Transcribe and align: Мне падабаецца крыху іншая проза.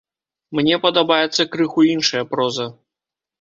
Мне 0.59 0.79
падабаецца 0.85 1.47
крыху 1.57 1.85
іншая 1.93 2.23
проза. 2.33 2.67